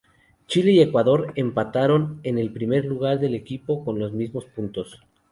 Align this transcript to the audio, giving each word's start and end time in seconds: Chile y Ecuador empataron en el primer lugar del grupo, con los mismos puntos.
Chile 0.47 0.71
y 0.71 0.81
Ecuador 0.81 1.31
empataron 1.35 2.21
en 2.23 2.39
el 2.39 2.51
primer 2.51 2.85
lugar 2.85 3.19
del 3.19 3.39
grupo, 3.41 3.85
con 3.85 3.99
los 3.99 4.11
mismos 4.13 4.45
puntos. 4.45 4.99